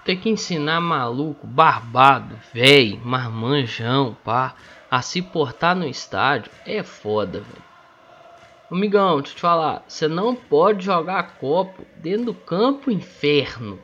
Tem 0.05 0.17
que 0.17 0.29
ensinar 0.29 0.81
maluco, 0.81 1.47
barbado, 1.47 2.39
velho, 2.53 3.01
marmanjão, 3.05 4.17
pá, 4.23 4.55
a 4.91 5.03
se 5.03 5.21
portar 5.21 5.75
no 5.75 5.87
estádio 5.87 6.53
é 6.65 6.83
foda, 6.83 7.41
velho. 7.41 7.65
Amigão, 8.71 9.17
deixa 9.21 9.33
eu 9.33 9.37
te 9.37 9.41
falar, 9.41 9.85
você 9.87 10.09
não 10.09 10.35
pode 10.35 10.85
jogar 10.85 11.39
copo 11.39 11.87
dentro 11.99 12.27
do 12.27 12.35
campo 12.35 12.91
inferno. 12.91 13.79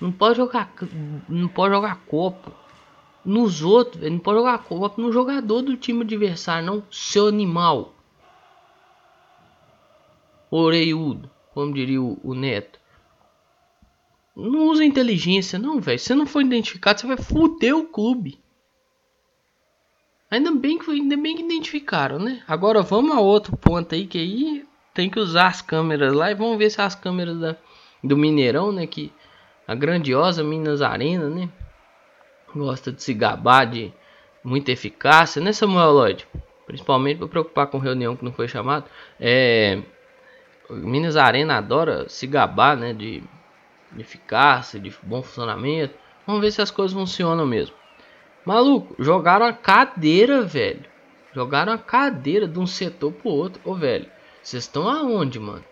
Não 0.00 0.10
pode 0.10 0.36
jogar, 0.36 0.72
não 1.28 1.48
pode 1.48 1.74
jogar 1.74 1.96
copo 2.06 2.52
nos 3.24 3.62
outros. 3.62 4.02
Não 4.02 4.18
pode 4.18 4.38
jogar 4.38 4.58
copo 4.58 5.00
no 5.00 5.12
jogador 5.12 5.62
do 5.62 5.76
time 5.76 6.02
adversário, 6.02 6.66
não, 6.66 6.82
seu 6.90 7.28
animal. 7.28 7.94
Oreiudo, 10.50 11.30
como 11.52 11.72
diria 11.72 12.00
o, 12.00 12.18
o 12.22 12.34
Neto. 12.34 12.78
Não 14.36 14.66
usa 14.68 14.84
inteligência, 14.84 15.58
não, 15.58 15.80
velho. 15.80 15.98
Se 15.98 16.14
não 16.14 16.26
for 16.26 16.42
identificado, 16.42 17.00
você 17.00 17.06
vai 17.06 17.16
fuder 17.16 17.76
o 17.76 17.86
clube. 17.86 18.38
Ainda 20.34 20.50
bem 20.50 20.76
que 20.76 20.90
ainda 20.90 21.16
bem 21.16 21.36
que 21.36 21.44
identificaram, 21.44 22.18
né? 22.18 22.42
Agora 22.48 22.82
vamos 22.82 23.16
a 23.16 23.20
outro 23.20 23.56
ponto 23.56 23.94
aí 23.94 24.04
que 24.04 24.18
aí 24.18 24.66
tem 24.92 25.08
que 25.08 25.20
usar 25.20 25.46
as 25.46 25.62
câmeras 25.62 26.12
lá 26.12 26.28
e 26.28 26.34
vamos 26.34 26.58
ver 26.58 26.70
se 26.70 26.82
as 26.82 26.96
câmeras 26.96 27.38
da, 27.38 27.56
do 28.02 28.16
Mineirão, 28.16 28.72
né, 28.72 28.84
que 28.84 29.12
a 29.64 29.76
grandiosa 29.76 30.42
Minas 30.42 30.82
Arena, 30.82 31.30
né, 31.30 31.48
gosta 32.52 32.90
de 32.90 33.00
se 33.00 33.14
gabar 33.14 33.64
de 33.64 33.92
muita 34.42 34.72
eficácia, 34.72 35.40
né, 35.40 35.52
Samuel 35.52 35.92
Lloyd? 35.92 36.26
Principalmente 36.66 37.18
para 37.18 37.28
preocupar 37.28 37.68
com 37.68 37.78
reunião 37.78 38.16
que 38.16 38.24
não 38.24 38.32
foi 38.32 38.48
chamado. 38.48 38.86
É, 39.20 39.82
Minas 40.68 41.16
Arena 41.16 41.58
adora 41.58 42.08
se 42.08 42.26
gabar, 42.26 42.76
né, 42.76 42.92
de, 42.92 43.22
de 43.92 44.00
eficácia, 44.00 44.80
de 44.80 44.92
bom 45.00 45.22
funcionamento. 45.22 45.94
Vamos 46.26 46.40
ver 46.40 46.50
se 46.50 46.60
as 46.60 46.72
coisas 46.72 46.92
funcionam 46.92 47.46
mesmo. 47.46 47.83
Maluco, 48.44 48.94
jogaram 48.98 49.46
a 49.46 49.52
cadeira, 49.52 50.42
velho. 50.42 50.84
Jogaram 51.32 51.72
a 51.72 51.78
cadeira 51.78 52.46
de 52.46 52.58
um 52.58 52.66
setor 52.66 53.12
pro 53.12 53.30
outro. 53.30 53.60
Ô, 53.64 53.74
velho, 53.74 54.08
vocês 54.42 54.64
estão 54.64 54.88
aonde, 54.88 55.40
mano? 55.40 55.64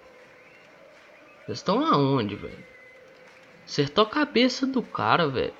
Vocês 1.44 1.58
estão 1.58 1.84
aonde, 1.84 2.34
velho? 2.34 2.64
Acertou 3.66 4.04
a 4.04 4.08
cabeça 4.08 4.66
do 4.66 4.82
cara, 4.82 5.28
velho. 5.28 5.54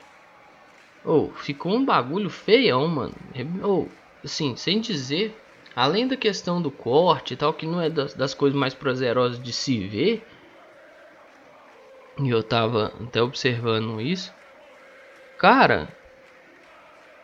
Ô, 1.05 1.27
oh, 1.27 1.31
ficou 1.33 1.75
um 1.75 1.85
bagulho 1.85 2.31
feião, 2.31 2.89
mano. 2.89 3.15
Ô, 3.63 3.83
oh, 3.83 3.89
assim, 4.25 4.57
sem 4.57 4.81
dizer, 4.81 5.37
além 5.77 6.09
da 6.09 6.17
questão 6.17 6.63
do 6.63 6.71
corte 6.71 7.35
e 7.35 7.37
tal, 7.37 7.53
que 7.53 7.67
não 7.67 7.81
é 7.81 7.91
das, 7.91 8.15
das 8.15 8.35
coisas 8.35 8.59
mais 8.59 8.75
prazerosas 8.75 9.41
de 9.41 9.53
se 9.53 9.87
ver. 9.87 10.27
E 12.19 12.29
eu 12.29 12.43
tava 12.43 12.93
até 13.01 13.23
observando 13.23 14.01
isso. 14.01 14.33
Cara, 15.39 15.89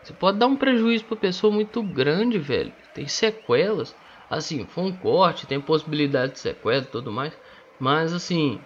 você 0.08 0.14
pode 0.14 0.38
dar 0.38 0.46
um 0.46 0.56
prejuízo 0.56 1.04
para 1.04 1.18
pessoa 1.18 1.52
muito 1.52 1.82
grande, 1.82 2.38
velho. 2.38 2.72
Tem 2.94 3.06
sequelas. 3.06 3.94
Assim, 4.30 4.64
foi 4.64 4.84
um 4.84 4.96
corte, 4.96 5.46
tem 5.46 5.60
possibilidade 5.60 6.32
de 6.32 6.38
sequela 6.38 6.78
e 6.78 6.86
tudo 6.86 7.12
mais. 7.12 7.36
Mas 7.78 8.14
assim. 8.14 8.58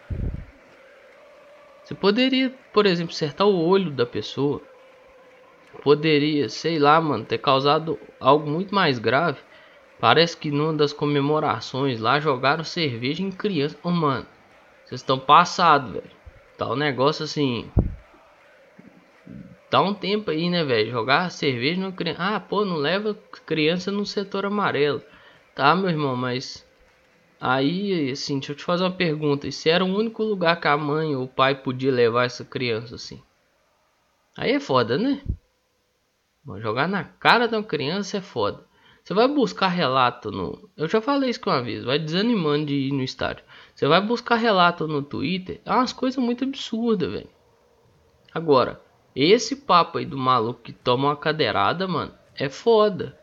Você 1.83 1.97
poderia, 1.97 2.55
por 2.73 2.87
exemplo, 2.87 3.13
acertar 3.13 3.49
o 3.49 3.59
olho 3.59 3.91
da 3.91 4.07
pessoa. 4.07 4.63
Poderia, 5.83 6.49
sei 6.49 6.79
lá, 6.79 7.01
mano, 7.01 7.25
ter 7.25 7.39
causado 7.39 7.99
algo 8.21 8.49
muito 8.49 8.73
mais 8.73 9.01
grave. 9.01 9.41
Parece 9.99 10.37
que 10.37 10.49
numa 10.49 10.73
das 10.73 10.93
comemorações 10.93 11.99
lá 11.99 12.21
jogaram 12.21 12.63
cerveja 12.63 13.21
em 13.21 13.33
criança. 13.33 13.77
Oh, 13.83 13.91
mano, 13.91 14.27
vocês 14.85 15.01
estão 15.01 15.19
passados, 15.19 15.93
velho. 15.95 16.11
Tá 16.57 16.71
um 16.71 16.77
negócio 16.77 17.25
assim. 17.25 17.69
Dá 19.73 19.81
um 19.81 19.95
tempo 19.95 20.31
aí, 20.31 20.51
né, 20.51 20.63
velho? 20.63 20.91
Jogar 20.91 21.31
cerveja 21.31 21.81
no 21.81 21.95
criança. 21.95 22.23
Ah, 22.23 22.39
pô, 22.39 22.63
não 22.63 22.77
leva 22.77 23.15
criança 23.47 23.91
no 23.91 24.05
setor 24.05 24.45
amarelo. 24.45 25.01
Tá, 25.55 25.75
meu 25.75 25.89
irmão, 25.89 26.15
mas. 26.15 26.63
Aí, 27.41 28.11
assim, 28.11 28.39
deixa 28.39 28.53
eu 28.53 28.57
te 28.57 28.65
fazer 28.65 28.85
uma 28.85 28.93
pergunta. 28.93 29.49
E 29.49 29.53
se 29.53 29.71
era 29.71 29.83
o 29.83 29.89
único 29.89 30.23
lugar 30.23 30.61
que 30.61 30.69
a 30.69 30.77
mãe 30.77 31.17
ou 31.17 31.25
o 31.25 31.29
pai 31.29 31.55
podia 31.55 31.91
levar 31.91 32.27
essa 32.27 32.45
criança, 32.45 32.97
assim? 32.97 33.23
Aí 34.37 34.53
é 34.53 34.61
foda, 34.61 34.99
né? 34.99 35.23
jogar 36.61 36.87
na 36.87 37.05
cara 37.05 37.49
de 37.49 37.57
uma 37.57 37.65
criança 37.65 38.19
é 38.19 38.21
foda. 38.21 38.67
Você 39.03 39.15
vai 39.15 39.27
buscar 39.27 39.69
relato 39.69 40.31
no. 40.31 40.69
Eu 40.77 40.87
já 40.87 41.01
falei 41.01 41.31
isso 41.31 41.41
uma 41.47 41.63
vez, 41.63 41.83
vai 41.83 41.99
desanimando 41.99 42.67
de 42.67 42.75
ir 42.75 42.93
no 42.93 43.03
estádio. 43.03 43.43
Você 43.75 43.89
vai 43.89 44.03
buscar 44.03 44.37
relato 44.37 44.87
no 44.87 45.03
Twitter, 45.03 45.63
é 45.65 45.73
umas 45.73 45.95
coisas 45.95 46.23
muito 46.23 46.45
absurdas, 46.45 47.11
velho. 47.11 47.31
Agora, 48.35 48.79
esse 49.15 49.57
papo 49.57 49.99
aí 49.99 50.07
do 50.07 50.17
maluco 50.17 50.63
que 50.63 50.73
toma 50.73 51.09
uma 51.09 51.17
cadeirada, 51.17 51.87
mano, 51.87 52.13
é 52.35 52.49
foda. 52.49 53.17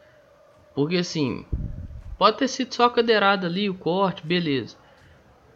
Porque 0.76 0.98
assim, 0.98 1.46
pode 2.18 2.38
ter 2.38 2.48
sido 2.48 2.74
só 2.74 2.86
a 2.86 2.92
cadeirada 2.92 3.48
ali, 3.48 3.70
o 3.70 3.74
corte, 3.74 4.26
beleza. 4.26 4.78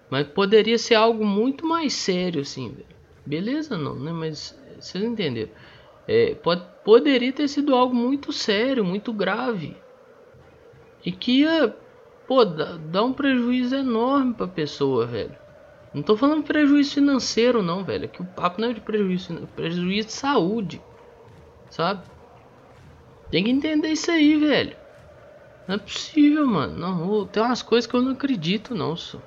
Mas 0.09 0.27
poderia 0.27 0.77
ser 0.77 0.95
algo 0.95 1.25
muito 1.25 1.65
mais 1.65 1.93
sério, 1.93 2.41
assim, 2.41 2.69
velho. 2.69 2.85
Beleza 3.25 3.77
não, 3.77 3.95
né? 3.95 4.11
Mas 4.11 4.59
vocês 4.79 5.03
entenderam. 5.03 5.51
É, 6.07 6.35
pode, 6.35 6.63
poderia 6.83 7.31
ter 7.31 7.47
sido 7.47 7.73
algo 7.73 7.95
muito 7.95 8.33
sério, 8.33 8.83
muito 8.83 9.13
grave. 9.13 9.77
E 11.05 11.11
que 11.11 11.41
ia, 11.41 11.75
pô, 12.27 12.43
dar 12.43 13.03
um 13.03 13.13
prejuízo 13.13 13.75
enorme 13.75 14.33
pra 14.33 14.47
pessoa, 14.47 15.05
velho. 15.05 15.42
Não 15.93 16.01
tô 16.01 16.17
falando 16.17 16.43
prejuízo 16.43 16.95
financeiro 16.95 17.61
não, 17.61 17.83
velho. 17.83 18.05
É 18.05 18.07
que 18.07 18.21
o 18.21 18.25
papo 18.25 18.59
não 18.59 18.69
é 18.69 18.73
de 18.73 18.81
prejuízo, 18.81 19.33
é 19.33 19.45
prejuízo 19.55 20.07
de 20.07 20.13
saúde. 20.13 20.81
Sabe? 21.69 22.03
Tem 23.29 23.43
que 23.43 23.51
entender 23.51 23.89
isso 23.89 24.09
aí, 24.11 24.37
velho. 24.37 24.75
Não 25.67 25.75
é 25.75 25.77
possível, 25.77 26.45
mano. 26.45 26.77
Não, 26.77 27.25
tem 27.27 27.41
umas 27.41 27.61
coisas 27.61 27.89
que 27.89 27.95
eu 27.95 28.01
não 28.01 28.11
acredito, 28.11 28.75
não, 28.75 28.95
só. 28.95 29.19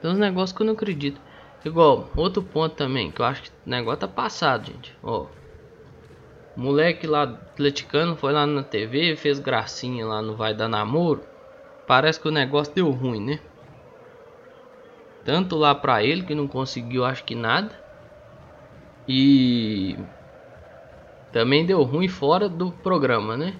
Tem 0.00 0.10
uns 0.10 0.18
negócios 0.18 0.56
que 0.56 0.62
eu 0.62 0.66
não 0.66 0.74
acredito. 0.74 1.20
Igual, 1.64 2.10
outro 2.16 2.42
ponto 2.42 2.74
também, 2.74 3.10
que 3.10 3.20
eu 3.20 3.26
acho 3.26 3.44
que 3.44 3.50
o 3.50 3.70
negócio 3.70 4.00
tá 4.00 4.08
passado, 4.08 4.66
gente. 4.66 4.96
Ó. 5.02 5.26
Moleque 6.56 7.06
lá 7.06 7.22
atleticano 7.22 8.16
foi 8.16 8.32
lá 8.32 8.46
na 8.46 8.62
TV, 8.62 9.14
fez 9.16 9.38
gracinha 9.38 10.04
lá 10.04 10.20
no 10.20 10.36
Vai 10.36 10.54
Dar 10.54 10.68
Namoro. 10.68 11.22
Parece 11.86 12.20
que 12.20 12.28
o 12.28 12.32
negócio 12.32 12.74
deu 12.74 12.90
ruim, 12.90 13.24
né? 13.24 13.40
Tanto 15.24 15.56
lá 15.56 15.74
pra 15.74 16.02
ele 16.02 16.22
que 16.22 16.34
não 16.34 16.48
conseguiu 16.48 17.04
acho 17.04 17.24
que 17.24 17.34
nada. 17.34 17.70
E 19.06 19.98
também 21.32 21.64
deu 21.64 21.82
ruim 21.82 22.08
fora 22.08 22.48
do 22.48 22.70
programa, 22.70 23.36
né? 23.36 23.54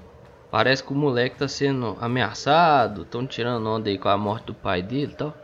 Parece 0.50 0.84
que 0.84 0.92
o 0.92 0.96
moleque 0.96 1.38
tá 1.38 1.48
sendo 1.48 1.96
ameaçado, 2.00 3.02
estão 3.02 3.26
tirando 3.26 3.66
onda 3.66 3.88
aí 3.88 3.96
com 3.96 4.08
a 4.08 4.18
morte 4.18 4.46
do 4.46 4.54
pai 4.54 4.82
dele 4.82 5.12
e 5.12 5.16
tal. 5.16 5.34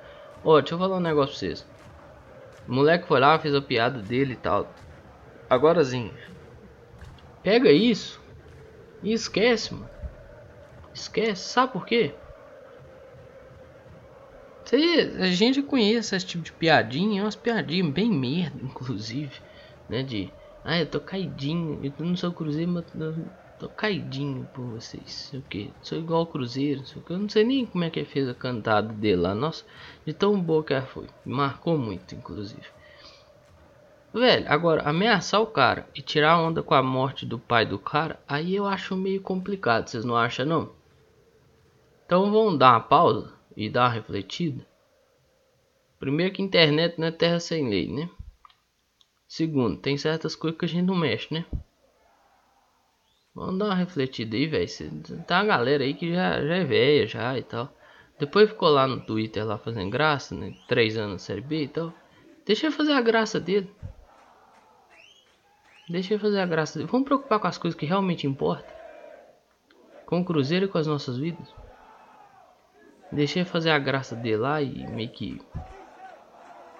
Ó, 0.44 0.60
deixa 0.60 0.74
eu 0.74 0.78
falar 0.78 0.98
um 0.98 1.00
negócio 1.00 1.30
pra 1.30 1.38
vocês. 1.38 1.66
O 2.66 2.74
moleque 2.74 3.08
foi 3.08 3.18
lá, 3.18 3.38
fez 3.38 3.54
a 3.54 3.62
piada 3.62 4.02
dele 4.02 4.34
e 4.34 4.36
tal. 4.36 4.74
Agora 5.48 5.82
sim, 5.82 6.12
pega 7.42 7.72
isso 7.72 8.20
e 9.02 9.14
esquece, 9.14 9.72
mano. 9.72 9.88
Esquece, 10.92 11.48
sabe 11.48 11.72
por 11.72 11.86
quê? 11.86 12.12
A 14.70 15.26
gente 15.28 15.62
conhece 15.62 16.14
esse 16.14 16.26
tipo 16.26 16.44
de 16.44 16.52
piadinha, 16.52 17.22
é 17.22 17.24
umas 17.24 17.34
piadinhas 17.34 17.90
bem 17.90 18.10
merda, 18.10 18.58
inclusive, 18.62 19.40
né? 19.88 20.02
De, 20.02 20.30
ah, 20.62 20.78
eu 20.78 20.86
tô 20.86 21.00
caidinho, 21.00 21.80
eu 21.82 22.04
não 22.04 22.14
sou 22.14 22.32
cruzeiro, 22.32 22.70
mas 22.70 22.84
tô 23.58 23.68
caidinho 23.70 24.46
por 24.52 24.66
vocês, 24.72 25.32
o 25.32 25.40
que, 25.40 25.72
sou 25.80 25.98
igual 25.98 26.20
ao 26.20 26.26
cruzeiro, 26.26 26.84
sei 26.84 27.00
o 27.00 27.04
que, 27.04 27.12
eu 27.12 27.18
não 27.18 27.28
sei 27.30 27.44
nem 27.44 27.64
como 27.64 27.82
é 27.82 27.90
que 27.90 27.98
ele 27.98 28.08
fez 28.08 28.28
a 28.28 28.34
cantada 28.34 28.92
dele 28.92 29.22
lá, 29.22 29.34
nossa, 29.34 29.64
de 30.04 30.12
tão 30.12 30.38
boa 30.38 30.62
que 30.62 30.74
ela 30.74 30.84
foi, 30.84 31.06
marcou 31.24 31.78
muito, 31.78 32.14
inclusive. 32.14 32.66
Velho, 34.12 34.44
agora, 34.48 34.82
ameaçar 34.82 35.40
o 35.40 35.46
cara 35.46 35.88
e 35.94 36.02
tirar 36.02 36.38
onda 36.38 36.62
com 36.62 36.74
a 36.74 36.82
morte 36.82 37.24
do 37.24 37.38
pai 37.38 37.64
do 37.64 37.78
cara, 37.78 38.20
aí 38.28 38.54
eu 38.54 38.66
acho 38.66 38.94
meio 38.94 39.22
complicado, 39.22 39.88
vocês 39.88 40.04
não 40.04 40.16
acham 40.16 40.44
não? 40.44 40.72
Então 42.04 42.30
vamos 42.30 42.58
dar 42.58 42.72
uma 42.72 42.80
pausa 42.80 43.37
e 43.58 43.68
dar 43.68 43.86
uma 43.86 43.88
refletida. 43.88 44.64
Primeiro 45.98 46.32
que 46.32 46.40
internet 46.40 46.96
não 46.96 47.08
é 47.08 47.10
terra 47.10 47.40
sem 47.40 47.68
lei, 47.68 47.88
né? 47.88 48.08
Segundo, 49.26 49.76
tem 49.76 49.98
certas 49.98 50.36
coisas 50.36 50.56
que 50.56 50.64
a 50.64 50.68
gente 50.68 50.86
não 50.86 50.94
mexe, 50.94 51.34
né? 51.34 51.44
Vamos 53.34 53.58
dar 53.58 53.64
uma 53.64 53.74
refletida 53.74 54.36
aí, 54.36 54.46
velho. 54.46 54.68
Tem 55.26 55.36
uma 55.36 55.44
galera 55.44 55.82
aí 55.82 55.92
que 55.92 56.14
já, 56.14 56.40
já 56.40 56.54
é 56.54 56.64
velha 56.64 57.06
já 57.08 57.36
e 57.36 57.42
tal. 57.42 57.68
Depois 58.16 58.48
ficou 58.48 58.68
lá 58.68 58.86
no 58.86 59.00
Twitter 59.00 59.44
lá 59.44 59.58
fazendo 59.58 59.90
graça, 59.90 60.36
né? 60.36 60.54
Três 60.68 60.96
anos 60.96 61.22
série 61.22 61.40
B 61.40 61.64
e 61.64 61.68
tal. 61.68 61.92
Deixa 62.46 62.68
eu 62.68 62.72
fazer 62.72 62.92
a 62.92 63.00
graça 63.00 63.40
dele. 63.40 63.68
Deixa 65.88 66.14
eu 66.14 66.20
fazer 66.20 66.38
a 66.38 66.46
graça 66.46 66.78
dele. 66.78 66.90
Vamos 66.90 67.06
preocupar 67.06 67.40
com 67.40 67.48
as 67.48 67.58
coisas 67.58 67.78
que 67.78 67.86
realmente 67.86 68.24
importam. 68.24 68.72
Com 70.06 70.20
o 70.20 70.24
Cruzeiro 70.24 70.66
e 70.66 70.68
com 70.68 70.78
as 70.78 70.86
nossas 70.86 71.18
vidas. 71.18 71.52
Deixei 73.10 73.44
fazer 73.44 73.70
a 73.70 73.78
graça 73.78 74.14
dele 74.14 74.36
lá 74.36 74.62
e 74.62 74.86
meio 74.86 75.10
que. 75.10 75.38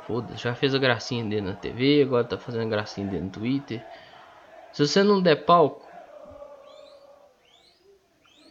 Foda, 0.02 0.36
já 0.36 0.54
fez 0.54 0.74
a 0.74 0.78
gracinha 0.78 1.24
dele 1.24 1.42
na 1.42 1.54
TV, 1.54 2.02
agora 2.02 2.24
tá 2.24 2.38
fazendo 2.38 2.62
a 2.62 2.70
gracinha 2.70 3.06
dele 3.06 3.24
no 3.24 3.30
Twitter. 3.30 3.84
Se 4.72 4.86
você 4.86 5.02
não 5.02 5.20
der 5.20 5.44
palco, 5.44 5.88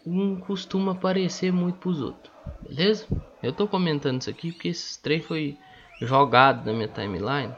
não 0.06 0.40
costuma 0.40 0.94
aparecer 0.94 1.52
muito 1.52 1.80
pros 1.80 2.02
outros, 2.02 2.34
beleza? 2.62 3.08
Eu 3.42 3.54
tô 3.54 3.68
comentando 3.68 4.22
isso 4.22 4.30
aqui 4.30 4.52
porque 4.52 4.70
esse 4.70 5.02
trem 5.02 5.22
foi 5.22 5.58
jogado 6.02 6.66
na 6.66 6.74
minha 6.74 6.88
timeline. 6.88 7.54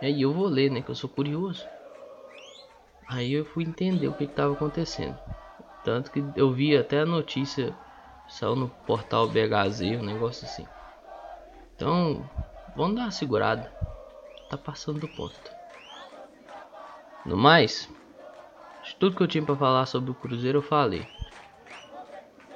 Aí 0.00 0.22
eu 0.22 0.32
vou 0.32 0.46
ler, 0.46 0.70
né? 0.70 0.82
Que 0.82 0.90
eu 0.90 0.94
sou 0.94 1.08
curioso. 1.08 1.66
Aí 3.08 3.32
eu 3.32 3.44
fui 3.44 3.64
entender 3.64 4.08
o 4.08 4.12
que 4.12 4.24
estava 4.24 4.52
acontecendo. 4.52 5.16
Tanto 5.84 6.10
que 6.10 6.22
eu 6.34 6.52
vi 6.52 6.76
até 6.76 7.00
a 7.00 7.06
notícia 7.06 7.72
saiu 8.28 8.56
no 8.56 8.68
portal 8.68 9.28
BHZ, 9.28 9.80
um 9.98 10.04
negócio 10.04 10.46
assim. 10.46 10.66
Então, 11.74 12.28
vamos 12.74 12.96
dar 12.96 13.02
uma 13.02 13.10
segurada. 13.10 13.72
Tá 14.48 14.56
passando 14.56 15.00
do 15.00 15.08
ponto. 15.08 15.56
No 17.24 17.36
mais, 17.36 17.88
tudo 18.98 19.16
que 19.16 19.22
eu 19.22 19.26
tinha 19.26 19.44
para 19.44 19.56
falar 19.56 19.86
sobre 19.86 20.10
o 20.10 20.14
Cruzeiro 20.14 20.58
eu 20.58 20.62
falei. 20.62 21.06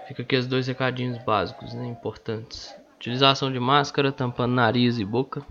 Fica 0.06 0.22
aqui 0.22 0.36
os 0.36 0.46
dois 0.46 0.66
recadinhos 0.66 1.18
básicos, 1.18 1.74
né, 1.74 1.86
importantes. 1.86 2.74
Utilização 2.96 3.52
de 3.52 3.60
máscara, 3.60 4.12
tampando 4.12 4.54
nariz 4.54 4.98
e 4.98 5.04
boca. 5.04 5.42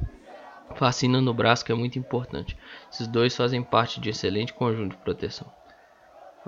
Vacina 0.78 1.20
no 1.20 1.34
braço 1.34 1.66
que 1.66 1.72
é 1.72 1.76
muito 1.76 1.98
importante. 1.98 2.58
Esses 2.92 3.08
dois 3.08 3.36
fazem 3.36 3.64
parte 3.64 4.00
de 4.00 4.10
excelente 4.10 4.54
conjunto 4.54 4.96
de 4.96 5.02
proteção. 5.04 5.52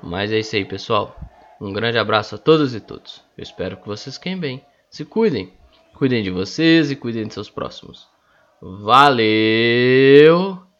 Mas 0.01 0.31
é 0.31 0.39
isso 0.39 0.55
aí, 0.55 0.65
pessoal. 0.65 1.15
Um 1.61 1.71
grande 1.71 1.99
abraço 1.99 2.33
a 2.33 2.37
todos 2.39 2.73
e 2.73 2.79
todos. 2.79 3.21
Eu 3.37 3.43
espero 3.43 3.77
que 3.77 3.87
vocês 3.87 4.17
fiquem 4.17 4.35
bem. 4.35 4.65
Se 4.89 5.05
cuidem. 5.05 5.53
Cuidem 5.93 6.23
de 6.23 6.31
vocês 6.31 6.89
e 6.89 6.95
cuidem 6.95 7.27
de 7.27 7.35
seus 7.35 7.51
próximos. 7.51 8.07
Valeu! 8.59 10.70